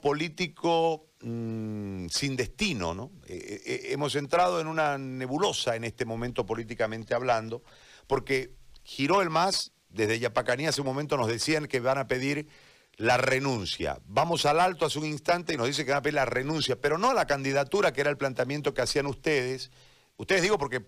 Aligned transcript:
político 0.00 1.06
mm, 1.20 2.06
sin 2.08 2.36
destino, 2.36 2.94
¿no? 2.94 3.10
Eh, 3.26 3.62
eh, 3.64 3.80
hemos 3.90 4.14
entrado 4.16 4.60
en 4.60 4.66
una 4.66 4.98
nebulosa 4.98 5.76
en 5.76 5.84
este 5.84 6.04
momento 6.04 6.46
políticamente 6.46 7.14
hablando, 7.14 7.62
porque 8.06 8.54
giró 8.82 9.22
el 9.22 9.30
MAS, 9.30 9.72
desde 9.88 10.18
Yapacanía 10.18 10.70
hace 10.70 10.80
un 10.80 10.86
momento 10.86 11.16
nos 11.16 11.28
decían 11.28 11.66
que 11.66 11.80
van 11.80 11.98
a 11.98 12.06
pedir 12.06 12.48
la 12.96 13.16
renuncia. 13.16 13.98
Vamos 14.06 14.46
al 14.46 14.60
alto 14.60 14.86
hace 14.86 14.98
un 14.98 15.06
instante 15.06 15.54
y 15.54 15.56
nos 15.56 15.66
dice 15.66 15.84
que 15.84 15.90
van 15.90 15.98
a 15.98 16.02
pedir 16.02 16.14
la 16.14 16.24
renuncia, 16.24 16.80
pero 16.80 16.98
no 16.98 17.10
a 17.10 17.14
la 17.14 17.26
candidatura, 17.26 17.92
que 17.92 18.00
era 18.00 18.10
el 18.10 18.16
planteamiento 18.16 18.74
que 18.74 18.82
hacían 18.82 19.06
ustedes. 19.06 19.70
Ustedes 20.16 20.42
digo 20.42 20.58
porque 20.58 20.84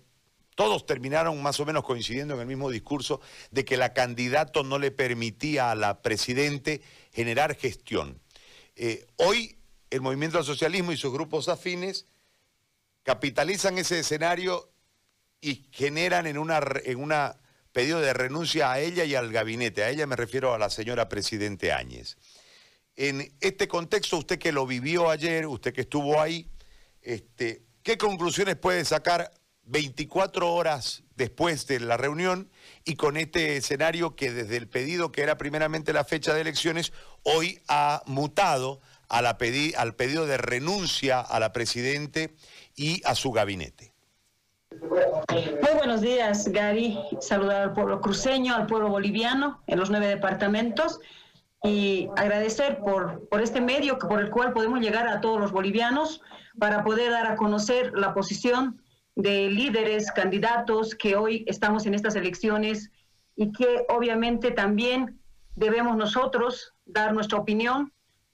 todos 0.55 0.87
terminaron 0.87 1.39
más 1.43 1.59
o 1.59 1.65
menos 1.65 1.83
coincidiendo 1.83 2.33
en 2.33 2.41
el 2.41 2.47
mismo 2.47 2.71
discurso 2.71 3.21
de 3.51 3.63
que 3.63 3.77
la 3.77 3.93
candidato 3.93 4.63
no 4.63 4.79
le 4.79 4.89
permitía 4.89 5.69
a 5.69 5.75
la 5.75 6.01
presidente 6.01 6.81
generar 7.13 7.55
gestión. 7.55 8.19
Eh, 8.79 9.07
hoy 9.15 9.57
el 9.89 10.01
movimiento 10.01 10.37
al 10.37 10.43
socialismo 10.43 10.91
y 10.91 10.97
sus 10.97 11.11
grupos 11.11 11.49
afines 11.49 12.05
capitalizan 13.01 13.79
ese 13.79 13.99
escenario 13.99 14.69
y 15.41 15.67
generan 15.71 16.27
en 16.27 16.37
una, 16.37 16.59
en 16.83 17.01
una 17.01 17.37
pedido 17.71 17.99
de 17.99 18.13
renuncia 18.13 18.71
a 18.71 18.79
ella 18.79 19.03
y 19.03 19.15
al 19.15 19.31
gabinete. 19.31 19.83
A 19.83 19.89
ella 19.89 20.05
me 20.05 20.15
refiero 20.15 20.53
a 20.53 20.59
la 20.59 20.69
señora 20.69 21.09
Presidente 21.09 21.71
Áñez. 21.71 22.17
En 22.95 23.35
este 23.39 23.67
contexto, 23.67 24.17
usted 24.17 24.37
que 24.37 24.51
lo 24.51 24.67
vivió 24.67 25.09
ayer, 25.09 25.47
usted 25.47 25.73
que 25.73 25.81
estuvo 25.81 26.21
ahí, 26.21 26.47
este, 27.01 27.63
¿qué 27.81 27.97
conclusiones 27.97 28.57
puede 28.57 28.85
sacar 28.85 29.31
24 29.67 30.53
horas 30.53 31.03
después 31.15 31.67
de 31.67 31.79
la 31.79 31.97
reunión 31.97 32.49
y 32.85 32.95
con 32.95 33.17
este 33.17 33.57
escenario 33.57 34.15
que 34.15 34.31
desde 34.31 34.57
el 34.57 34.67
pedido 34.67 35.11
que 35.11 35.21
era 35.21 35.37
primeramente 35.37 35.93
la 35.93 36.05
fecha 36.05 36.33
de 36.33 36.41
elecciones, 36.41 36.93
hoy 37.23 37.59
ha 37.67 38.01
mutado 38.05 38.81
a 39.09 39.21
la 39.21 39.37
al 39.77 39.95
pedido 39.95 40.25
de 40.25 40.37
renuncia 40.37 41.19
a 41.19 41.39
la 41.39 41.53
Presidente 41.53 42.35
y 42.75 43.01
a 43.05 43.15
su 43.15 43.31
gabinete? 43.31 43.93
Muy 45.31 45.73
buenos 45.75 46.01
días, 46.01 46.49
Gary. 46.49 46.99
Saludar 47.21 47.61
al 47.61 47.73
pueblo 47.73 48.01
cruceño, 48.01 48.55
al 48.55 48.67
pueblo 48.67 48.89
boliviano 48.89 49.61
en 49.67 49.79
los 49.79 49.89
nueve 49.89 50.07
departamentos 50.07 50.99
y 51.63 52.09
agradecer 52.15 52.79
por, 52.79 53.27
por 53.29 53.41
este 53.41 53.61
medio 53.61 53.97
por 53.97 54.19
el 54.19 54.29
cual 54.29 54.53
podemos 54.53 54.79
llegar 54.79 55.07
a 55.07 55.21
todos 55.21 55.39
los 55.39 55.51
bolivianos 55.51 56.21
para 56.59 56.83
poder 56.83 57.11
dar 57.11 57.27
a 57.27 57.35
conocer 57.35 57.93
la 57.95 58.13
posición 58.13 58.81
de 59.17 59.49
líderes, 59.49 60.11
candidatos 60.11 60.93
que 60.93 61.15
hoy 61.15 61.43
estamos 61.47 61.87
en 61.87 61.95
estas 61.95 62.15
elecciones 62.15 62.91
y 63.35 63.51
que 63.51 63.83
obviamente 63.89 64.51
también 64.51 65.19
debemos 65.55 65.97
nosotros 65.97 66.75
dar 66.85 67.13
nuestra 67.13 67.39
opinión. 67.39 67.91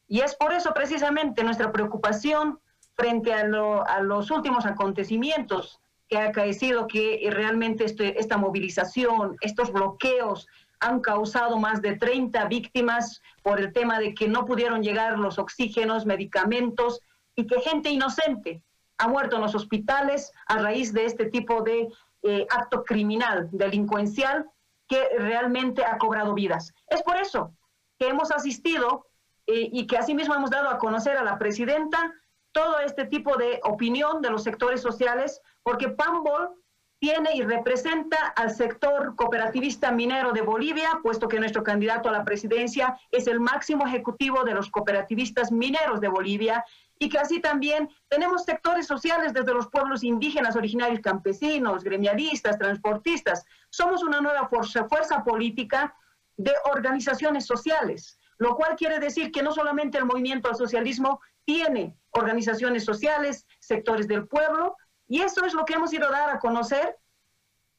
Y 0.09 0.20
es 0.20 0.36
por 0.36 0.52
eso 0.52 0.73
precisamente 0.73 1.42
nuestra 1.42 1.72
preocupación 1.72 2.59
frente 2.95 3.34
a, 3.34 3.45
los 3.45 4.30
últimos 4.30 4.66
acontecimientos 4.66 5.80
que 6.09 6.17
ha 6.17 6.25
acaecido 6.25 6.86
que 6.88 7.30
realmente 7.31 7.86
este, 7.86 8.20
esta 8.20 8.36
movilización, 8.36 9.38
estos 9.40 9.72
bloqueos 9.72 10.47
han 10.81 11.00
causado 11.00 11.58
más 11.58 11.81
de 11.81 11.95
30 11.95 12.45
víctimas 12.50 13.22
por 13.42 13.62
el 13.62 13.72
tema 13.72 14.00
de 14.00 14.14
que 14.14 14.28
no 14.28 14.45
pudieron 14.45 14.84
llegar 14.84 15.18
los 15.18 15.40
oxígenos, 15.40 16.06
medicamentos 16.06 17.00
y 17.38 17.47
que 17.47 17.62
gente 17.62 17.90
inocente 17.90 18.62
ha 19.04 19.08
muerto 19.09 19.36
en 19.36 19.42
los 19.42 19.54
hospitales 19.54 20.32
a 20.48 20.59
raíz 20.59 20.94
de 20.94 21.04
este 21.04 21.26
tipo 21.26 21.62
de 21.62 21.90
eh, 22.23 22.48
acto 22.50 22.86
criminal, 22.86 23.50
delincuencial, 23.52 24.50
que 24.88 25.09
realmente 25.18 25.84
ha 25.84 25.98
cobrado 25.98 26.34
vidas. 26.34 26.73
Es 26.88 27.04
por 27.04 27.18
eso 27.18 27.54
que 28.00 28.08
hemos 28.08 28.31
asistido 28.31 29.08
eh, 29.46 29.68
y 29.74 29.88
que 29.88 29.98
asimismo 29.98 30.36
hemos 30.36 30.52
dado 30.52 30.70
a 30.70 30.78
conocer 30.78 31.18
a 31.18 31.24
la 31.24 31.38
presidenta 31.38 32.14
todo 32.54 32.80
este 32.80 33.06
tipo 33.06 33.36
de 33.36 33.59
opinión 33.64 34.22
de 34.22 34.30
los 34.30 34.44
sectores 34.44 34.81
sociales, 34.81 35.42
porque 35.64 35.90
Pambol 35.90 36.52
tiene 37.00 37.36
y 37.36 37.42
representa 37.42 38.28
al 38.28 38.52
sector 38.52 39.18
cooperativista 39.18 39.91
minero 39.91 40.31
de 40.31 40.41
Bolivia, 40.41 41.02
puesto 41.03 41.28
que 41.28 41.41
nuestro 41.41 41.62
candidato 41.62 42.08
a 42.08 42.14
la 42.14 42.24
presidencia 42.24 42.97
es 43.12 43.28
el 43.28 43.41
máximo 43.41 43.85
ejecutivo 43.85 44.46
de 44.46 44.53
los 44.53 44.70
cooperativistas 44.70 45.52
mineros 45.52 46.00
de 46.00 46.08
Bolivia, 46.08 46.64
y 47.00 47.09
que 47.09 47.18
así 47.18 47.40
también 47.42 47.90
tenemos 48.08 48.46
sectores 48.46 48.88
sociales 48.88 49.34
desde 49.34 49.54
los 49.54 49.68
pueblos 49.68 50.04
indígenas, 50.04 50.56
originarios 50.56 51.02
campesinos, 51.02 51.84
gremialistas, 51.84 52.58
transportistas. 52.58 53.46
Somos 53.70 54.04
una 54.04 54.22
nueva 54.22 54.48
fuerza, 54.48 54.88
fuerza 54.88 55.24
política 55.24 55.96
de 56.38 56.53
organizaciones 56.72 57.46
sociales, 57.46 58.20
lo 58.38 58.56
cual 58.56 58.76
quiere 58.76 59.00
decir 59.00 59.32
que 59.32 59.44
no 59.44 59.52
solamente 59.52 59.98
el 59.98 60.06
movimiento 60.06 60.50
al 60.50 60.56
socialismo 60.56 61.20
tiene 61.46 61.98
organizaciones 62.12 62.86
sociales, 62.86 63.46
sectores 63.59 64.08
del 64.08 64.28
pueblo, 64.28 64.78
y 65.08 65.22
eso 65.22 65.46
es 65.46 65.53
lo 65.53 65.66
que 65.66 65.74
hemos 65.74 65.94
ido 65.94 66.08
a 66.08 66.12
dar 66.12 66.30
a 66.30 66.40
conocer, 66.40 66.98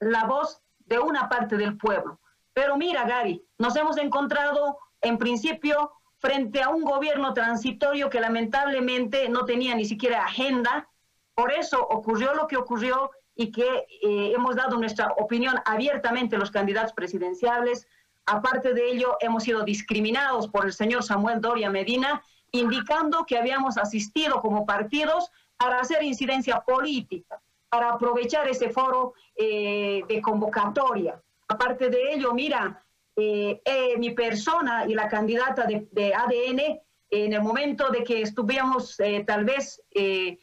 la 0.00 0.24
voz 0.24 0.60
de 0.80 0.98
una 0.98 1.28
parte 1.28 1.56
del 1.56 1.76
pueblo. 1.78 2.20
Pero 2.52 2.76
mira, 2.76 3.04
Gary, 3.04 3.44
nos 3.58 3.74
hemos 3.76 3.96
encontrado 3.96 4.78
en 5.00 5.18
principio 5.18 5.92
frente 6.24 6.62
a 6.62 6.70
un 6.70 6.84
gobierno 6.84 7.34
transitorio 7.34 8.08
que 8.08 8.18
lamentablemente 8.18 9.28
no 9.28 9.44
tenía 9.44 9.74
ni 9.74 9.84
siquiera 9.84 10.24
agenda. 10.24 10.88
Por 11.34 11.52
eso 11.52 11.86
ocurrió 11.86 12.32
lo 12.32 12.46
que 12.46 12.56
ocurrió 12.56 13.10
y 13.34 13.52
que 13.52 13.86
eh, 14.02 14.32
hemos 14.34 14.56
dado 14.56 14.78
nuestra 14.78 15.08
opinión 15.18 15.56
abiertamente 15.66 16.38
los 16.38 16.50
candidatos 16.50 16.94
presidenciales. 16.94 17.86
Aparte 18.24 18.72
de 18.72 18.90
ello, 18.90 19.18
hemos 19.20 19.42
sido 19.42 19.64
discriminados 19.64 20.48
por 20.48 20.64
el 20.64 20.72
señor 20.72 21.02
Samuel 21.02 21.42
Doria 21.42 21.68
Medina 21.68 22.22
indicando 22.52 23.26
que 23.26 23.36
habíamos 23.36 23.76
asistido 23.76 24.40
como 24.40 24.64
partidos 24.64 25.30
para 25.58 25.80
hacer 25.80 26.02
incidencia 26.04 26.60
política, 26.60 27.42
para 27.68 27.90
aprovechar 27.90 28.48
ese 28.48 28.70
foro 28.70 29.12
eh, 29.36 30.02
de 30.08 30.22
convocatoria. 30.22 31.20
Aparte 31.48 31.90
de 31.90 32.14
ello, 32.14 32.32
mira, 32.32 32.83
eh, 33.16 33.60
eh, 33.64 33.98
mi 33.98 34.10
persona 34.10 34.86
y 34.86 34.94
la 34.94 35.08
candidata 35.08 35.66
de, 35.66 36.14
ADN, 36.14 36.80
en 37.10 37.32
el 37.32 37.42
momento 37.42 37.90
de 37.90 38.02
que 38.02 38.22
estuvimos 38.22 38.96
tal 39.26 39.44
vez 39.44 39.80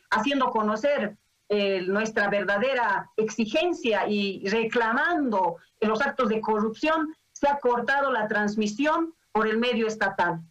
haciendo 0.10 0.52
conocer 0.52 1.18
nuestra 1.50 2.30
verdadera 2.30 3.12
exigencia 3.18 4.08
y 4.08 4.48
reclamando 4.48 5.58
los 5.82 6.02
actos 6.02 6.30
de 6.30 6.40
corrupción, 6.40 7.14
se 7.34 7.50
ha 7.50 7.60
cortado 7.60 8.10
la 8.12 8.28
transmisión 8.30 9.14
por 9.34 9.48
el 9.48 9.58
medio 9.58 9.88
estatal. 9.88 10.42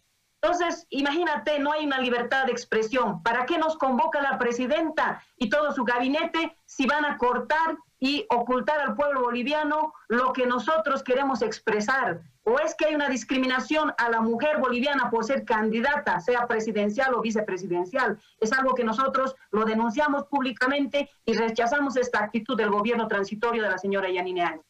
Entonces, 0.41 0.87
imagínate, 0.89 1.59
no 1.59 1.71
hay 1.71 1.85
una 1.85 1.99
libertad 1.99 2.45
de 2.45 2.51
expresión. 2.51 3.21
¿Para 3.21 3.45
qué 3.45 3.59
nos 3.59 3.77
convoca 3.77 4.21
la 4.21 4.39
presidenta 4.39 5.23
y 5.37 5.49
todo 5.49 5.71
su 5.71 5.83
gabinete 5.83 6.57
si 6.65 6.87
van 6.87 7.05
a 7.05 7.17
cortar 7.17 7.77
y 8.03 8.25
ocultar 8.29 8.81
al 8.81 8.95
pueblo 8.95 9.21
boliviano 9.21 9.93
lo 10.07 10.33
que 10.33 10.47
nosotros 10.47 11.03
queremos 11.03 11.43
expresar? 11.43 12.21
¿O 12.43 12.59
es 12.59 12.73
que 12.73 12.87
hay 12.87 12.95
una 12.95 13.07
discriminación 13.07 13.93
a 13.95 14.09
la 14.09 14.21
mujer 14.21 14.57
boliviana 14.57 15.11
por 15.11 15.23
ser 15.23 15.45
candidata, 15.45 16.19
sea 16.19 16.47
presidencial 16.47 17.13
o 17.13 17.21
vicepresidencial? 17.21 18.19
Es 18.39 18.51
algo 18.53 18.73
que 18.73 18.83
nosotros 18.83 19.35
lo 19.51 19.65
denunciamos 19.65 20.25
públicamente 20.25 21.11
y 21.25 21.33
rechazamos 21.33 21.95
esta 21.95 22.23
actitud 22.23 22.57
del 22.57 22.71
gobierno 22.71 23.07
transitorio 23.07 23.61
de 23.61 23.69
la 23.69 23.77
señora 23.77 24.09
Yanine 24.09 24.41
Áñez. 24.41 24.65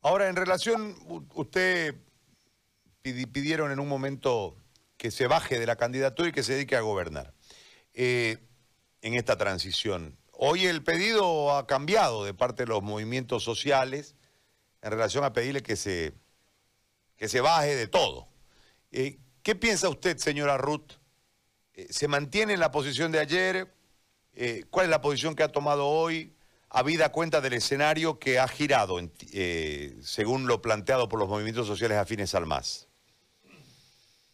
Ahora, 0.00 0.28
en 0.28 0.36
relación, 0.36 0.96
usted 1.34 1.94
pidieron 3.02 3.70
en 3.70 3.80
un 3.80 3.88
momento 3.88 4.56
que 4.96 5.10
se 5.10 5.26
baje 5.26 5.58
de 5.58 5.66
la 5.66 5.76
candidatura 5.76 6.30
y 6.30 6.32
que 6.32 6.42
se 6.42 6.54
dedique 6.54 6.74
a 6.74 6.80
gobernar 6.80 7.34
eh, 7.92 8.38
en 9.02 9.12
esta 9.12 9.36
transición. 9.36 10.16
Hoy 10.36 10.66
el 10.66 10.82
pedido 10.82 11.56
ha 11.56 11.66
cambiado 11.66 12.24
de 12.24 12.34
parte 12.34 12.64
de 12.64 12.68
los 12.68 12.82
movimientos 12.82 13.42
sociales 13.44 14.16
en 14.82 14.90
relación 14.90 15.24
a 15.24 15.32
pedirle 15.32 15.62
que 15.62 15.76
se, 15.76 16.12
que 17.16 17.28
se 17.28 17.40
baje 17.40 17.76
de 17.76 17.86
todo. 17.86 18.28
Eh, 18.90 19.18
¿Qué 19.42 19.54
piensa 19.54 19.88
usted, 19.88 20.16
señora 20.18 20.56
Ruth? 20.56 20.92
Eh, 21.74 21.86
¿Se 21.90 22.08
mantiene 22.08 22.54
en 22.54 22.60
la 22.60 22.70
posición 22.70 23.12
de 23.12 23.20
ayer? 23.20 23.74
¿Cuál 24.70 24.86
es 24.86 24.90
la 24.90 25.00
posición 25.00 25.36
que 25.36 25.44
ha 25.44 25.52
tomado 25.52 25.86
hoy? 25.86 26.34
habida 26.74 27.10
cuenta 27.10 27.40
del 27.40 27.52
escenario 27.52 28.18
que 28.18 28.40
ha 28.40 28.48
girado, 28.48 28.98
según 30.02 30.48
lo 30.48 30.60
planteado 30.60 31.08
por 31.08 31.20
los 31.20 31.28
movimientos 31.28 31.68
sociales 31.68 31.98
afines 31.98 32.34
al 32.34 32.46
MAS. 32.46 32.88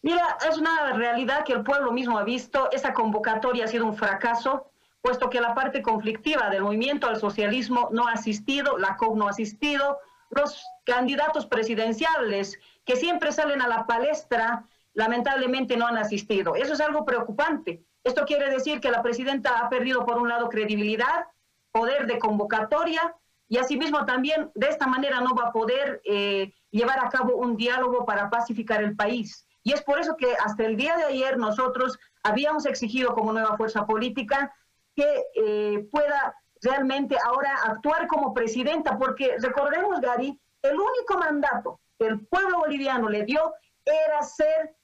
Mira, 0.01 0.39
es 0.49 0.57
una 0.57 0.95
realidad 0.95 1.45
que 1.45 1.53
el 1.53 1.63
pueblo 1.63 1.93
mismo 1.93 2.19
ha 2.19 2.25
visto. 2.25 2.71
Esa 2.73 2.95
convocatoria 2.95 3.67
ha 3.67 3.69
sido 3.69 3.85
un 3.85 3.95
fracaso, 3.95 4.71
puesto 5.03 5.31
que 5.31 5.41
la 5.41 5.55
parte 5.55 5.83
conflictiva 5.83 6.51
del 6.51 6.63
movimiento 6.63 7.09
al 7.09 7.19
socialismo 7.19 7.89
no 7.93 8.07
ha 8.07 8.13
asistido, 8.13 8.79
la 8.79 8.97
COP 8.97 9.17
no 9.17 9.27
ha 9.27 9.31
asistido, 9.31 9.99
los 10.31 10.65
candidatos 10.85 11.47
presidenciales 11.47 12.59
que 12.85 12.97
siempre 12.97 13.33
salen 13.33 13.63
a 13.63 13.69
la 13.69 13.87
palestra, 13.87 14.67
lamentablemente 14.95 15.77
no 15.77 15.87
han 15.87 15.99
asistido. 15.99 16.55
Eso 16.55 16.75
es 16.75 16.81
algo 16.81 17.05
preocupante. 17.05 17.85
Esto 18.05 18.25
quiere 18.25 18.51
decir 18.51 18.81
que 18.81 18.91
la 18.91 19.03
presidenta 19.03 19.59
ha 19.59 19.69
perdido, 19.69 20.05
por 20.05 20.19
un 20.19 20.29
lado, 20.29 20.49
credibilidad, 20.49 21.27
poder 21.73 22.07
de 22.07 22.19
convocatoria, 22.19 23.15
y 23.51 23.59
asimismo 23.59 24.07
también 24.07 24.51
de 24.55 24.69
esta 24.69 24.87
manera 24.87 25.21
no 25.21 25.35
va 25.35 25.49
a 25.49 25.53
poder 25.53 26.01
eh, 26.05 26.55
llevar 26.71 27.05
a 27.05 27.09
cabo 27.09 27.35
un 27.35 27.57
diálogo 27.57 28.07
para 28.07 28.31
pacificar 28.31 28.81
el 28.81 28.95
país 28.95 29.45
Y 29.65 29.73
es 29.73 29.83
por 29.83 29.99
eso 29.99 30.17
que 30.17 30.35
hasta 30.45 30.65
el 30.65 30.77
día 30.77 30.97
de 30.97 31.05
ayer 31.05 31.37
nosotros 31.37 31.99
habíamos 32.23 32.65
exigido 32.65 33.13
como 33.13 33.33
nueva 33.33 33.57
fuerza 33.57 33.87
política 33.87 34.55
que 35.01 35.25
eh, 35.35 35.89
pueda 35.91 36.35
realmente 36.61 37.17
ahora 37.25 37.55
actuar 37.65 38.07
como 38.07 38.35
presidenta, 38.35 38.99
porque 38.99 39.37
recordemos, 39.39 39.99
Gary, 40.03 40.39
el 40.61 40.79
único 40.79 41.17
mandato 41.19 41.81
que 41.99 42.07
el 42.07 42.27
pueblo 42.27 42.59
boliviano 42.59 43.09
le 43.09 43.25
dio 43.25 43.55
era 43.87 44.23
ser 44.23 44.77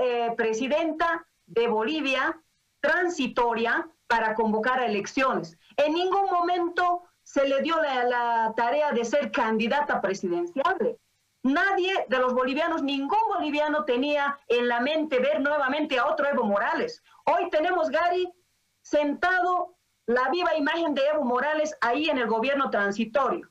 eh, 0.00 0.32
presidenta 0.36 1.26
de 1.46 1.66
Bolivia 1.66 2.40
transitoria 2.80 3.88
para 4.06 4.34
convocar 4.34 4.78
a 4.78 4.86
elecciones. 4.86 5.58
En 5.76 5.92
ningún 5.92 6.26
momento 6.30 7.02
se 7.24 7.48
le 7.48 7.62
dio 7.62 7.80
la, 7.82 8.04
la 8.04 8.54
tarea 8.56 8.92
de 8.92 9.04
ser 9.04 9.32
candidata 9.32 10.00
presidencial. 10.00 10.98
Nadie 11.42 12.06
de 12.08 12.18
los 12.18 12.32
bolivianos, 12.32 12.80
ningún 12.84 13.18
boliviano 13.26 13.84
tenía 13.84 14.38
en 14.46 14.68
la 14.68 14.78
mente 14.78 15.18
ver 15.18 15.40
nuevamente 15.40 15.98
a 15.98 16.06
otro 16.06 16.28
Evo 16.28 16.44
Morales. 16.44 17.02
Hoy 17.24 17.50
tenemos, 17.50 17.90
Gary, 17.90 18.32
sentado 18.82 19.76
la 20.06 20.28
viva 20.30 20.54
imagen 20.56 20.94
de 20.94 21.06
Evo 21.06 21.24
Morales 21.24 21.74
ahí 21.80 22.08
en 22.08 22.18
el 22.18 22.26
gobierno 22.26 22.70
transitorio. 22.70 23.48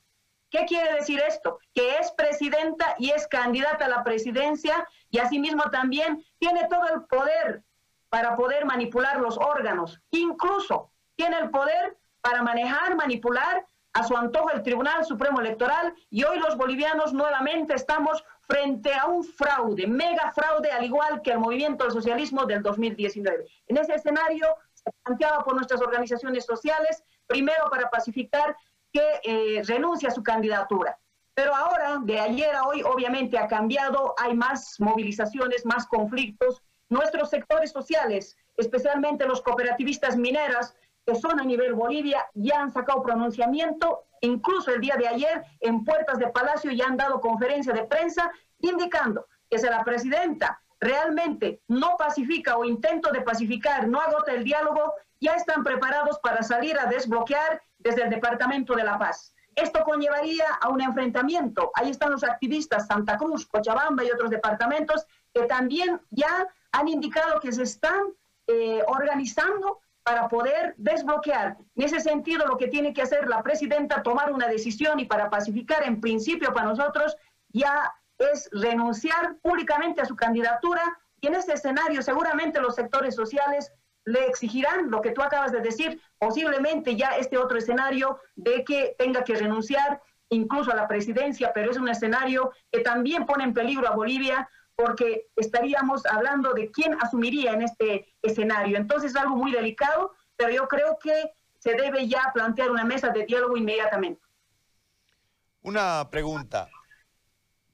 ¿Qué 0.49 0.65
quiere 0.65 0.93
decir 0.95 1.21
esto? 1.25 1.59
Que 1.73 1.97
es 1.97 2.11
presidenta 2.11 2.95
y 2.99 3.11
es 3.11 3.27
candidata 3.27 3.85
a 3.85 3.89
la 3.89 4.03
presidencia 4.03 4.85
y 5.09 5.19
asimismo 5.19 5.63
también 5.71 6.23
tiene 6.39 6.67
todo 6.67 6.87
el 6.93 7.03
poder 7.03 7.63
para 8.09 8.35
poder 8.35 8.65
manipular 8.65 9.21
los 9.21 9.37
órganos. 9.37 10.01
Incluso 10.11 10.91
tiene 11.15 11.39
el 11.39 11.49
poder 11.49 11.97
para 12.19 12.43
manejar, 12.43 12.95
manipular 12.95 13.65
a 13.93 14.03
su 14.03 14.15
antojo 14.15 14.51
el 14.51 14.63
Tribunal 14.63 15.05
Supremo 15.05 15.39
Electoral 15.39 15.93
y 16.09 16.23
hoy 16.23 16.39
los 16.39 16.57
bolivianos 16.57 17.13
nuevamente 17.13 17.73
estamos 17.73 18.23
frente 18.41 18.93
a 18.93 19.05
un 19.05 19.23
fraude, 19.23 19.87
mega 19.87 20.31
fraude, 20.31 20.71
al 20.71 20.83
igual 20.83 21.21
que 21.21 21.31
el 21.31 21.39
movimiento 21.39 21.85
del 21.85 21.93
socialismo 21.93 22.45
del 22.45 22.61
2019. 22.61 23.45
En 23.67 23.77
ese 23.77 23.95
escenario 23.95 24.45
se 24.85 25.43
por 25.43 25.55
nuestras 25.55 25.81
organizaciones 25.81 26.45
sociales, 26.45 27.03
primero 27.27 27.69
para 27.69 27.89
pacificar 27.89 28.55
que 28.91 29.19
eh, 29.23 29.61
renuncia 29.65 30.09
a 30.09 30.11
su 30.11 30.23
candidatura. 30.23 30.97
Pero 31.33 31.55
ahora, 31.55 31.99
de 32.03 32.19
ayer 32.19 32.53
a 32.55 32.63
hoy, 32.63 32.83
obviamente 32.83 33.37
ha 33.37 33.47
cambiado, 33.47 34.13
hay 34.17 34.35
más 34.35 34.75
movilizaciones, 34.79 35.65
más 35.65 35.87
conflictos. 35.87 36.61
Nuestros 36.89 37.29
sectores 37.29 37.71
sociales, 37.71 38.37
especialmente 38.57 39.25
los 39.25 39.41
cooperativistas 39.41 40.17
mineras, 40.17 40.75
que 41.05 41.15
son 41.15 41.39
a 41.39 41.43
nivel 41.45 41.73
Bolivia, 41.73 42.25
ya 42.33 42.61
han 42.61 42.71
sacado 42.71 43.01
pronunciamiento, 43.01 44.03
incluso 44.19 44.71
el 44.71 44.81
día 44.81 44.97
de 44.97 45.07
ayer 45.07 45.43
en 45.61 45.83
puertas 45.85 46.19
de 46.19 46.27
Palacio 46.27 46.71
ya 46.71 46.85
han 46.85 46.97
dado 46.97 47.21
conferencia 47.21 47.73
de 47.73 47.85
prensa 47.85 48.29
indicando 48.59 49.25
que 49.49 49.57
si 49.57 49.67
la 49.67 49.83
presidenta 49.83 50.61
realmente 50.81 51.61
no 51.67 51.95
pacifica 51.97 52.57
o 52.57 52.65
intento 52.65 53.11
de 53.11 53.21
pacificar, 53.21 53.87
no 53.87 54.01
agota 54.01 54.33
el 54.33 54.43
diálogo, 54.43 54.93
ya 55.21 55.33
están 55.35 55.63
preparados 55.63 56.19
para 56.19 56.41
salir 56.41 56.77
a 56.77 56.87
desbloquear 56.87 57.61
desde 57.77 58.03
el 58.03 58.09
Departamento 58.09 58.73
de 58.73 58.83
la 58.83 58.97
Paz. 58.97 59.33
Esto 59.55 59.83
conllevaría 59.83 60.45
a 60.59 60.69
un 60.69 60.81
enfrentamiento. 60.81 61.71
Ahí 61.75 61.89
están 61.91 62.11
los 62.11 62.23
activistas 62.23 62.87
Santa 62.87 63.17
Cruz, 63.17 63.45
Cochabamba 63.45 64.03
y 64.03 64.11
otros 64.11 64.31
departamentos 64.31 65.05
que 65.33 65.43
también 65.43 66.01
ya 66.09 66.47
han 66.71 66.87
indicado 66.87 67.39
que 67.39 67.51
se 67.51 67.63
están 67.63 68.13
eh, 68.47 68.81
organizando 68.87 69.81
para 70.03 70.27
poder 70.29 70.73
desbloquear. 70.77 71.57
En 71.75 71.83
ese 71.83 71.99
sentido, 71.99 72.47
lo 72.47 72.57
que 72.57 72.67
tiene 72.67 72.93
que 72.93 73.03
hacer 73.03 73.27
la 73.27 73.43
presidenta, 73.43 74.01
tomar 74.01 74.31
una 74.31 74.47
decisión 74.47 74.99
y 74.99 75.05
para 75.05 75.29
pacificar, 75.29 75.83
en 75.83 76.01
principio 76.01 76.53
para 76.53 76.67
nosotros, 76.67 77.15
ya 77.49 77.93
es 78.31 78.49
renunciar 78.51 79.37
públicamente 79.41 80.01
a 80.01 80.05
su 80.05 80.15
candidatura 80.15 80.81
y 81.19 81.27
en 81.27 81.35
ese 81.35 81.53
escenario 81.53 82.01
seguramente 82.01 82.61
los 82.61 82.75
sectores 82.75 83.15
sociales 83.15 83.71
le 84.05 84.25
exigirán 84.25 84.89
lo 84.89 85.01
que 85.01 85.11
tú 85.11 85.21
acabas 85.21 85.51
de 85.51 85.61
decir, 85.61 86.01
posiblemente 86.17 86.95
ya 86.95 87.17
este 87.17 87.37
otro 87.37 87.57
escenario 87.57 88.19
de 88.35 88.63
que 88.63 88.95
tenga 88.97 89.23
que 89.23 89.35
renunciar 89.35 90.01
incluso 90.29 90.71
a 90.71 90.75
la 90.75 90.87
presidencia, 90.87 91.51
pero 91.53 91.71
es 91.71 91.77
un 91.77 91.89
escenario 91.89 92.51
que 92.71 92.79
también 92.79 93.25
pone 93.25 93.43
en 93.43 93.53
peligro 93.53 93.87
a 93.87 93.95
Bolivia 93.95 94.49
porque 94.75 95.27
estaríamos 95.35 96.05
hablando 96.05 96.53
de 96.53 96.71
quién 96.71 96.97
asumiría 96.99 97.51
en 97.51 97.61
este 97.61 98.15
escenario. 98.21 98.77
Entonces 98.77 99.11
es 99.11 99.17
algo 99.17 99.35
muy 99.35 99.51
delicado, 99.51 100.13
pero 100.35 100.51
yo 100.51 100.67
creo 100.67 100.97
que 100.97 101.33
se 101.59 101.75
debe 101.75 102.07
ya 102.07 102.31
plantear 102.33 102.71
una 102.71 102.83
mesa 102.83 103.09
de 103.09 103.25
diálogo 103.25 103.55
inmediatamente. 103.57 104.21
Una 105.61 106.09
pregunta. 106.09 106.67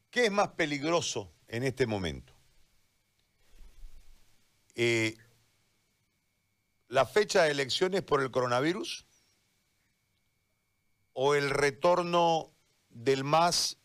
¿Qué 0.09 0.25
es 0.25 0.31
más 0.31 0.49
peligroso 0.49 1.31
en 1.47 1.63
este 1.63 1.85
momento? 1.85 2.33
Eh, 4.75 5.17
¿La 6.87 7.05
fecha 7.05 7.43
de 7.43 7.51
elecciones 7.51 8.01
por 8.03 8.21
el 8.21 8.31
coronavirus? 8.31 9.05
¿O 11.13 11.35
el 11.35 11.49
retorno 11.49 12.51
del 12.89 13.23
MAS 13.23 13.77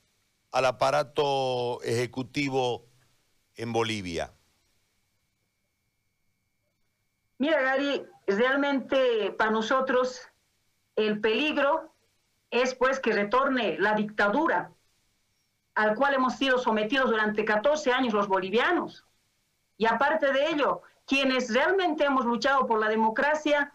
al 0.52 0.66
aparato 0.66 1.82
ejecutivo 1.82 2.86
en 3.56 3.72
Bolivia? 3.72 4.32
Mira, 7.38 7.60
Gary, 7.60 8.06
realmente 8.26 9.32
para 9.32 9.50
nosotros 9.50 10.20
el 10.94 11.20
peligro 11.20 11.92
es 12.50 12.74
pues 12.74 13.00
que 13.00 13.12
retorne 13.12 13.78
la 13.78 13.94
dictadura 13.94 14.72
al 15.74 15.94
cual 15.94 16.14
hemos 16.14 16.34
sido 16.36 16.58
sometidos 16.58 17.10
durante 17.10 17.44
14 17.44 17.92
años 17.92 18.14
los 18.14 18.28
bolivianos. 18.28 19.04
Y 19.76 19.86
aparte 19.86 20.32
de 20.32 20.50
ello, 20.50 20.82
quienes 21.06 21.52
realmente 21.52 22.04
hemos 22.04 22.24
luchado 22.24 22.66
por 22.66 22.78
la 22.78 22.88
democracia, 22.88 23.72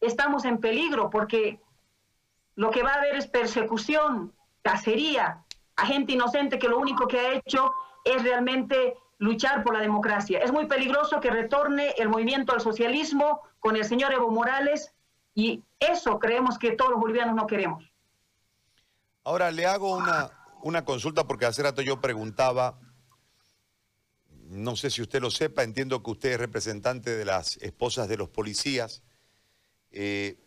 estamos 0.00 0.44
en 0.44 0.58
peligro 0.58 1.10
porque 1.10 1.60
lo 2.54 2.70
que 2.70 2.82
va 2.82 2.92
a 2.92 2.98
haber 2.98 3.16
es 3.16 3.26
persecución, 3.26 4.32
cacería, 4.62 5.44
a 5.76 5.86
gente 5.86 6.12
inocente 6.12 6.58
que 6.58 6.68
lo 6.68 6.78
único 6.78 7.06
que 7.06 7.20
ha 7.20 7.32
hecho 7.34 7.72
es 8.04 8.22
realmente 8.22 8.96
luchar 9.18 9.62
por 9.62 9.74
la 9.74 9.80
democracia. 9.80 10.38
Es 10.38 10.52
muy 10.52 10.66
peligroso 10.66 11.20
que 11.20 11.30
retorne 11.30 11.90
el 11.98 12.08
movimiento 12.08 12.52
al 12.52 12.60
socialismo 12.60 13.42
con 13.60 13.76
el 13.76 13.84
señor 13.84 14.12
Evo 14.12 14.30
Morales 14.30 14.94
y 15.34 15.62
eso 15.78 16.18
creemos 16.18 16.58
que 16.58 16.72
todos 16.72 16.92
los 16.92 17.00
bolivianos 17.00 17.34
no 17.34 17.46
queremos. 17.46 17.84
Ahora 19.24 19.50
le 19.50 19.66
hago 19.66 19.96
una, 19.96 20.30
una 20.62 20.84
consulta 20.84 21.26
porque 21.26 21.46
hace 21.46 21.62
rato 21.62 21.82
yo 21.82 22.00
preguntaba, 22.00 22.78
no 24.48 24.76
sé 24.76 24.90
si 24.90 25.02
usted 25.02 25.20
lo 25.20 25.30
sepa, 25.30 25.62
entiendo 25.62 26.02
que 26.02 26.10
usted 26.10 26.32
es 26.32 26.38
representante 26.38 27.16
de 27.16 27.24
las 27.24 27.56
esposas 27.58 28.08
de 28.08 28.16
los 28.16 28.28
policías. 28.28 29.02
Eh, 29.90 30.38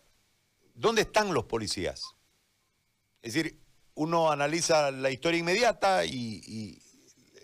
¿Dónde 0.73 1.01
están 1.01 1.33
los 1.33 1.45
policías? 1.45 2.15
Es 3.21 3.33
decir, 3.33 3.59
uno 3.95 4.31
analiza 4.31 4.91
la 4.91 5.11
historia 5.11 5.39
inmediata 5.39 6.05
y 6.05 6.81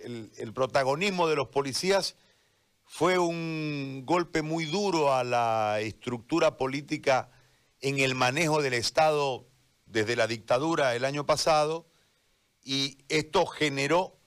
el, 0.06 0.54
protagonismo 0.54 1.28
de 1.28 1.36
los 1.36 1.48
policías 1.48 2.16
fue 2.86 3.18
un 3.18 4.04
golpe 4.06 4.42
muy 4.42 4.66
duro 4.66 5.14
a 5.14 5.24
la 5.24 5.80
estructura 5.82 6.58
política 6.58 7.30
en 7.82 8.00
el 8.00 8.16
manejo 8.16 8.62
del 8.62 8.76
Estado 8.76 9.48
desde 9.86 10.16
la 10.16 10.28
dictadura 10.28 10.96
el 10.96 11.06
año 11.06 11.26
pasado 11.26 11.88
y 12.66 12.98
esto 13.08 13.46
generó 13.46 14.18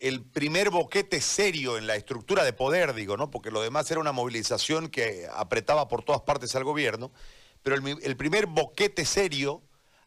el 0.00 0.22
primer 0.24 0.70
boquete 0.70 1.20
serio 1.20 1.78
en 1.78 1.86
la 1.86 1.94
estructura 1.94 2.42
de 2.42 2.52
poder, 2.52 2.94
digo, 2.94 3.16
¿no? 3.16 3.30
Porque 3.30 3.50
lo 3.50 3.62
demás 3.62 3.90
era 3.90 4.00
una 4.00 4.12
movilización 4.12 4.88
que 4.88 5.28
apretaba 5.32 5.88
por 5.88 6.02
todas 6.02 6.22
partes 6.22 6.56
al 6.56 6.64
gobierno, 6.64 7.12
pero 7.62 7.76
el, 7.76 8.16
primer 8.16 8.46
boquete 8.46 9.04
serio 9.04 9.62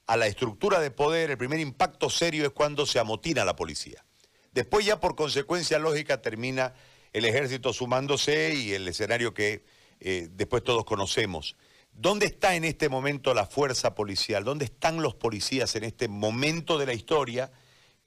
a 0.08 0.17
la 0.17 0.27
estructura 0.27 0.79
de 0.79 0.91
poder, 0.91 1.32
el 1.32 1.38
primer 1.38 1.60
impacto 1.60 2.10
serio 2.10 2.43
es 2.43 2.51
cuando 2.51 2.86
se 2.86 3.00
amotina 3.00 3.46
la 3.46 3.55
policía. 3.55 4.03
Después 4.51 4.86
ya 4.86 5.00
por 5.00 5.15
consecuencia 5.15 5.79
lógica 5.79 6.22
termina 6.22 6.74
el 7.13 7.25
ejército 7.25 7.72
sumándose 7.72 8.55
y 8.55 8.74
el 8.74 8.88
escenario 8.88 9.34
que 9.34 9.63
eh, 10.00 10.27
después 10.32 10.63
todos 10.63 10.84
conocemos. 10.84 11.55
¿Dónde 11.96 12.26
está 12.26 12.56
en 12.56 12.64
este 12.64 12.90
momento 12.90 13.34
la 13.34 13.46
fuerza 13.46 13.96
policial? 13.96 14.44
¿Dónde 14.44 14.66
están 14.66 15.02
los 15.02 15.16
policías 15.16 15.76
en 15.76 15.84
este 15.84 16.08
momento 16.08 16.78
de 16.78 16.86
la 16.86 16.94
historia? 16.94 17.52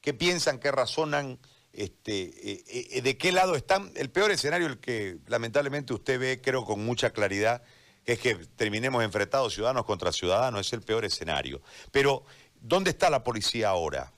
¿Qué 0.00 0.12
piensan, 0.12 0.58
qué 0.58 0.70
razonan? 0.72 1.38
Este, 1.72 2.52
eh, 2.52 2.64
eh, 2.92 3.02
¿De 3.02 3.16
qué 3.16 3.32
lado 3.32 3.54
están? 3.54 3.92
El 3.94 4.10
peor 4.10 4.30
escenario, 4.30 4.66
el 4.66 4.78
que 4.78 5.18
lamentablemente 5.26 5.92
usted 5.92 6.18
ve, 6.18 6.40
creo 6.42 6.64
con 6.64 6.84
mucha 6.84 7.10
claridad, 7.10 7.62
que 8.04 8.12
es 8.12 8.18
que 8.18 8.34
terminemos 8.34 9.04
enfrentados 9.04 9.54
ciudadanos 9.54 9.84
contra 9.84 10.12
ciudadanos, 10.12 10.66
es 10.66 10.72
el 10.72 10.82
peor 10.82 11.04
escenario. 11.04 11.60
Pero, 11.92 12.24
¿dónde 12.60 12.90
está 12.90 13.08
la 13.10 13.22
policía 13.22 13.68
ahora? 13.68 14.12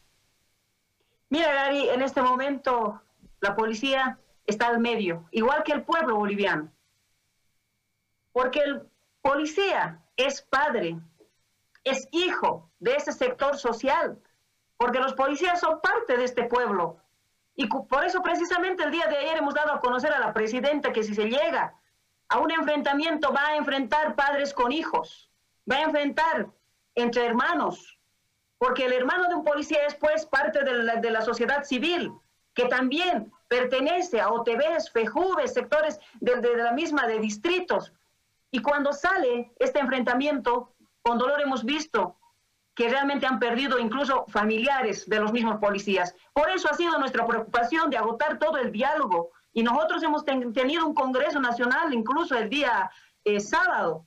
Mira, 1.30 1.52
Gary, 1.52 1.88
en 1.90 2.02
este 2.02 2.22
momento 2.22 3.02
la 3.40 3.54
policía 3.54 4.18
está 4.46 4.68
al 4.68 4.80
medio, 4.80 5.28
igual 5.30 5.62
que 5.62 5.72
el 5.72 5.82
pueblo 5.82 6.16
boliviano. 6.16 6.72
Porque 8.32 8.60
el 8.60 8.82
policía 9.22 10.02
es 10.16 10.42
padre, 10.42 10.98
es 11.84 12.08
hijo 12.12 12.70
de 12.78 12.96
ese 12.96 13.12
sector 13.12 13.56
social, 13.56 14.18
porque 14.76 15.00
los 15.00 15.14
policías 15.14 15.60
son 15.60 15.80
parte 15.80 16.16
de 16.16 16.24
este 16.24 16.44
pueblo. 16.44 17.00
Y 17.54 17.66
por 17.66 18.04
eso 18.04 18.22
precisamente 18.22 18.84
el 18.84 18.92
día 18.92 19.06
de 19.06 19.16
ayer 19.16 19.38
hemos 19.38 19.54
dado 19.54 19.72
a 19.72 19.80
conocer 19.80 20.12
a 20.12 20.20
la 20.20 20.32
presidenta 20.32 20.92
que 20.92 21.02
si 21.02 21.14
se 21.14 21.24
llega 21.24 21.74
a 22.28 22.38
un 22.38 22.50
enfrentamiento 22.50 23.32
va 23.32 23.48
a 23.48 23.56
enfrentar 23.56 24.14
padres 24.14 24.54
con 24.54 24.70
hijos, 24.70 25.30
va 25.70 25.76
a 25.76 25.82
enfrentar 25.82 26.48
entre 26.94 27.26
hermanos, 27.26 27.98
porque 28.58 28.86
el 28.86 28.92
hermano 28.92 29.28
de 29.28 29.34
un 29.36 29.44
policía 29.44 29.86
es 29.86 29.94
pues 29.94 30.26
parte 30.26 30.62
de 30.64 31.10
la, 31.10 31.22
sociedad 31.22 31.64
civil, 31.64 32.12
que 32.54 32.66
también 32.66 33.32
pertenece 33.48 34.20
a 34.20 34.30
OTBs, 34.30 34.90
FEJUVES, 34.90 35.54
sectores 35.54 35.98
de, 36.20 36.56
la 36.56 36.72
misma 36.72 37.06
de 37.06 37.20
distritos. 37.20 37.92
Y 38.50 38.60
cuando 38.60 38.92
sale 38.92 39.52
este 39.58 39.80
enfrentamiento, 39.80 40.74
con 41.02 41.18
dolor 41.18 41.40
hemos 41.40 41.64
visto 41.64 42.16
que 42.74 42.88
realmente 42.88 43.26
han 43.26 43.40
perdido 43.40 43.78
incluso 43.78 44.24
familiares 44.28 45.08
de 45.08 45.18
los 45.18 45.32
mismos 45.32 45.58
policías. 45.58 46.14
Por 46.32 46.48
eso 46.48 46.70
ha 46.70 46.74
sido 46.74 46.96
nuestra 46.98 47.26
preocupación 47.26 47.90
de 47.90 47.96
agotar 47.96 48.38
todo 48.38 48.56
el 48.56 48.70
diálogo. 48.70 49.32
Y 49.52 49.64
nosotros 49.64 50.02
hemos 50.04 50.24
ten, 50.24 50.52
tenido 50.52 50.86
un 50.86 50.94
Congreso 50.94 51.40
Nacional 51.40 51.92
incluso 51.92 52.36
el 52.38 52.48
día 52.48 52.88
eh, 53.24 53.40
sábado, 53.40 54.06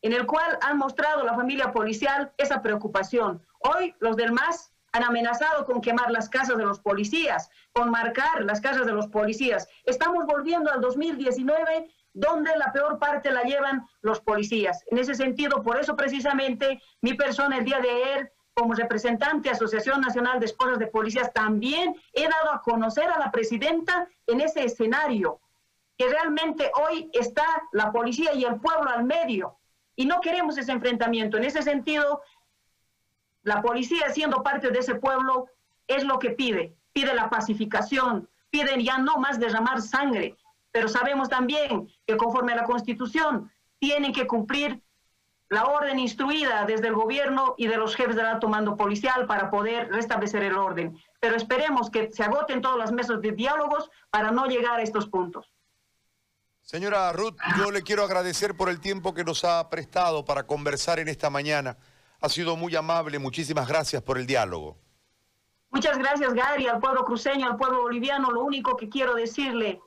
en 0.00 0.14
el 0.14 0.24
cual 0.24 0.58
han 0.62 0.78
mostrado 0.78 1.22
la 1.22 1.34
familia 1.34 1.70
policial 1.70 2.32
esa 2.38 2.62
preocupación. 2.62 3.44
Hoy 3.58 3.94
los 4.00 4.16
del 4.16 4.32
MAS 4.32 4.72
han 4.92 5.04
amenazado 5.04 5.66
con 5.66 5.80
quemar 5.80 6.10
las 6.10 6.28
casas 6.28 6.56
de 6.56 6.64
los 6.64 6.80
policías, 6.80 7.50
con 7.72 7.90
marcar 7.90 8.42
las 8.42 8.60
casas 8.60 8.86
de 8.86 8.92
los 8.92 9.08
policías. 9.08 9.68
Estamos 9.84 10.24
volviendo 10.24 10.72
al 10.72 10.80
2019 10.80 11.90
donde 12.12 12.56
la 12.56 12.72
peor 12.72 12.98
parte 12.98 13.30
la 13.30 13.42
llevan 13.42 13.86
los 14.00 14.20
policías. 14.20 14.82
En 14.86 14.98
ese 14.98 15.14
sentido, 15.14 15.62
por 15.62 15.78
eso 15.78 15.96
precisamente 15.96 16.82
mi 17.00 17.14
persona 17.14 17.58
el 17.58 17.64
día 17.64 17.80
de 17.80 17.90
ayer, 17.90 18.32
como 18.54 18.74
representante 18.74 19.48
de 19.48 19.54
Asociación 19.54 20.00
Nacional 20.00 20.40
de 20.40 20.46
Esposas 20.46 20.78
de 20.78 20.88
Policías, 20.88 21.32
también 21.32 21.94
he 22.12 22.28
dado 22.28 22.52
a 22.52 22.60
conocer 22.62 23.08
a 23.08 23.18
la 23.18 23.30
presidenta 23.30 24.08
en 24.26 24.40
ese 24.40 24.64
escenario, 24.64 25.40
que 25.96 26.08
realmente 26.08 26.70
hoy 26.74 27.10
está 27.12 27.46
la 27.72 27.92
policía 27.92 28.34
y 28.34 28.44
el 28.44 28.60
pueblo 28.60 28.90
al 28.90 29.04
medio, 29.04 29.58
y 29.94 30.06
no 30.06 30.20
queremos 30.20 30.58
ese 30.58 30.72
enfrentamiento. 30.72 31.36
En 31.36 31.44
ese 31.44 31.62
sentido, 31.62 32.22
la 33.42 33.62
policía, 33.62 34.10
siendo 34.10 34.42
parte 34.42 34.70
de 34.70 34.78
ese 34.78 34.96
pueblo, 34.96 35.46
es 35.86 36.04
lo 36.04 36.18
que 36.18 36.30
pide. 36.30 36.74
Pide 36.92 37.14
la 37.14 37.30
pacificación, 37.30 38.28
piden 38.50 38.80
ya 38.80 38.98
no 38.98 39.18
más 39.18 39.38
derramar 39.38 39.82
sangre, 39.82 40.36
pero 40.78 40.88
sabemos 40.88 41.28
también 41.28 41.92
que 42.06 42.16
conforme 42.16 42.52
a 42.52 42.54
la 42.54 42.62
Constitución 42.62 43.50
tienen 43.80 44.12
que 44.12 44.28
cumplir 44.28 44.80
la 45.48 45.64
orden 45.64 45.98
instruida 45.98 46.66
desde 46.66 46.86
el 46.86 46.94
gobierno 46.94 47.56
y 47.58 47.66
de 47.66 47.76
los 47.76 47.96
jefes 47.96 48.14
del 48.14 48.26
alto 48.26 48.48
mando 48.48 48.76
policial 48.76 49.26
para 49.26 49.50
poder 49.50 49.90
restablecer 49.90 50.44
el 50.44 50.56
orden. 50.56 50.96
Pero 51.18 51.34
esperemos 51.34 51.90
que 51.90 52.12
se 52.12 52.22
agoten 52.22 52.62
todas 52.62 52.78
las 52.78 52.92
mesas 52.92 53.20
de 53.20 53.32
diálogos 53.32 53.90
para 54.10 54.30
no 54.30 54.46
llegar 54.46 54.78
a 54.78 54.82
estos 54.84 55.08
puntos. 55.08 55.52
Señora 56.62 57.10
Ruth, 57.12 57.34
yo 57.56 57.72
le 57.72 57.82
quiero 57.82 58.04
agradecer 58.04 58.56
por 58.56 58.68
el 58.68 58.78
tiempo 58.78 59.14
que 59.14 59.24
nos 59.24 59.42
ha 59.42 59.68
prestado 59.70 60.24
para 60.24 60.44
conversar 60.44 61.00
en 61.00 61.08
esta 61.08 61.28
mañana. 61.28 61.76
Ha 62.20 62.28
sido 62.28 62.54
muy 62.54 62.76
amable, 62.76 63.18
muchísimas 63.18 63.66
gracias 63.66 64.00
por 64.00 64.16
el 64.16 64.28
diálogo. 64.28 64.76
Muchas 65.70 65.98
gracias, 65.98 66.32
Gary, 66.34 66.68
al 66.68 66.78
pueblo 66.78 67.04
cruceño, 67.04 67.48
al 67.48 67.56
pueblo 67.56 67.82
boliviano. 67.82 68.30
Lo 68.30 68.44
único 68.44 68.76
que 68.76 68.88
quiero 68.88 69.16
decirle 69.16 69.80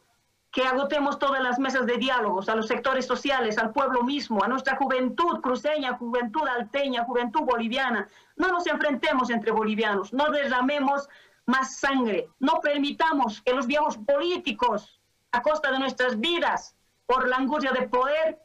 que 0.52 0.66
agotemos 0.66 1.18
todas 1.18 1.42
las 1.42 1.60
mesas 1.60 1.86
de 1.86 1.98
diálogos 1.98 2.50
a 2.50 2.56
los 2.56 2.68
sectores 2.68 3.06
sociales, 3.06 3.58
al 3.58 3.72
pueblo 3.72 4.04
mismo, 4.04 4.44
a 4.44 4.50
nuestra 4.50 4.76
juventud 4.76 5.40
cruceña, 5.42 5.98
juventud 5.98 6.46
alteña, 6.48 7.06
juventud 7.06 7.42
boliviana. 7.42 8.08
No 8.36 8.50
nos 8.50 8.68
enfrentemos 8.68 9.30
entre 9.30 9.52
bolivianos, 9.52 10.12
no 10.12 10.30
derramemos 10.30 11.08
más 11.46 11.78
sangre, 11.78 12.30
no 12.40 12.60
permitamos 12.62 13.42
que 13.42 13.54
los 13.54 13.66
viejos 13.66 13.98
políticos, 13.98 15.00
a 15.32 15.42
costa 15.42 15.72
de 15.72 15.80
nuestras 15.80 16.20
vidas, 16.20 16.76
por 17.06 17.28
la 17.28 17.38
angustia 17.38 17.72
de 17.72 17.88
poder, 17.88 18.38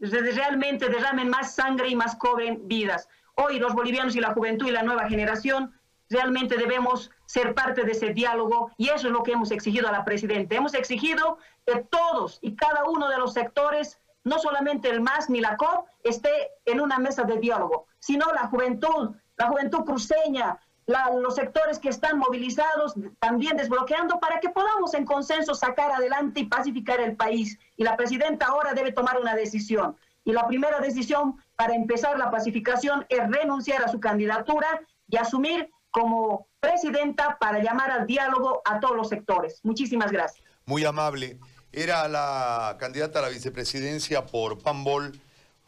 realmente 0.00 0.88
derramen 0.88 1.28
más 1.28 1.54
sangre 1.54 1.88
y 1.88 1.96
más 1.96 2.14
cobren 2.16 2.66
vidas. 2.68 3.08
Hoy 3.34 3.58
los 3.58 3.74
bolivianos 3.74 4.14
y 4.14 4.20
la 4.20 4.32
juventud 4.34 4.66
y 4.66 4.72
la 4.72 4.82
nueva 4.82 5.08
generación 5.08 5.72
realmente 6.10 6.56
debemos 6.56 7.10
ser 7.24 7.54
parte 7.54 7.84
de 7.84 7.92
ese 7.92 8.12
diálogo 8.12 8.72
y 8.76 8.88
eso 8.88 9.06
es 9.06 9.12
lo 9.12 9.22
que 9.22 9.32
hemos 9.32 9.52
exigido 9.52 9.88
a 9.88 9.92
la 9.92 10.04
Presidenta. 10.04 10.56
Hemos 10.56 10.74
exigido 10.74 11.38
que 11.64 11.76
todos 11.88 12.38
y 12.42 12.56
cada 12.56 12.84
uno 12.84 13.08
de 13.08 13.16
los 13.16 13.32
sectores, 13.32 14.00
no 14.24 14.38
solamente 14.38 14.90
el 14.90 15.00
MAS 15.00 15.30
ni 15.30 15.40
la 15.40 15.56
COP, 15.56 15.86
esté 16.02 16.30
en 16.66 16.80
una 16.80 16.98
mesa 16.98 17.22
de 17.22 17.38
diálogo, 17.38 17.86
sino 18.00 18.26
la 18.32 18.48
juventud, 18.48 19.14
la 19.36 19.46
juventud 19.46 19.84
cruceña, 19.84 20.58
los 20.86 21.36
sectores 21.36 21.78
que 21.78 21.88
están 21.88 22.18
movilizados 22.18 22.94
también 23.20 23.56
desbloqueando 23.56 24.18
para 24.18 24.40
que 24.40 24.48
podamos 24.48 24.92
en 24.94 25.04
consenso 25.04 25.54
sacar 25.54 25.92
adelante 25.92 26.40
y 26.40 26.46
pacificar 26.46 27.00
el 27.00 27.14
país. 27.14 27.56
Y 27.76 27.84
la 27.84 27.96
Presidenta 27.96 28.46
ahora 28.46 28.74
debe 28.74 28.90
tomar 28.90 29.20
una 29.20 29.36
decisión. 29.36 29.96
Y 30.24 30.32
la 30.32 30.48
primera 30.48 30.80
decisión 30.80 31.36
para 31.54 31.74
empezar 31.76 32.18
la 32.18 32.32
pacificación 32.32 33.06
es 33.08 33.30
renunciar 33.30 33.84
a 33.84 33.88
su 33.88 34.00
candidatura 34.00 34.80
y 35.08 35.16
asumir 35.16 35.70
como 35.90 36.48
presidenta 36.60 37.36
para 37.38 37.62
llamar 37.62 37.90
al 37.90 38.06
diálogo 38.06 38.62
a 38.64 38.80
todos 38.80 38.96
los 38.96 39.08
sectores. 39.08 39.60
Muchísimas 39.62 40.12
gracias. 40.12 40.44
Muy 40.66 40.84
amable. 40.84 41.38
Era 41.72 42.08
la 42.08 42.76
candidata 42.78 43.20
a 43.20 43.22
la 43.22 43.28
vicepresidencia 43.28 44.26
por 44.26 44.58
Pambol, 44.58 45.18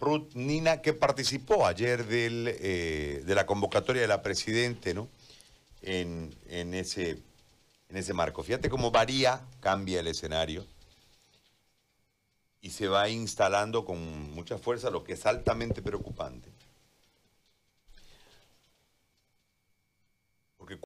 Ruth 0.00 0.34
Nina, 0.34 0.82
que 0.82 0.92
participó 0.92 1.66
ayer 1.66 2.06
del, 2.06 2.56
eh, 2.60 3.22
de 3.24 3.34
la 3.34 3.46
convocatoria 3.46 4.02
de 4.02 4.08
la 4.08 4.22
presidente, 4.22 4.94
¿no? 4.94 5.08
En, 5.82 6.34
ese 6.74 8.14
marco. 8.14 8.42
Fíjate 8.42 8.70
cómo 8.70 8.90
varía, 8.90 9.40
cambia 9.60 10.00
el 10.00 10.06
escenario 10.06 10.64
y 12.60 12.70
se 12.70 12.88
va 12.88 13.08
instalando 13.08 13.84
con 13.84 14.32
mucha 14.32 14.56
fuerza 14.58 14.90
lo 14.90 15.02
que 15.02 15.14
es 15.14 15.26
altamente 15.26 15.82
preocupante 15.82 16.51